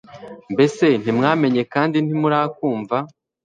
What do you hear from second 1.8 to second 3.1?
ntimurakumva?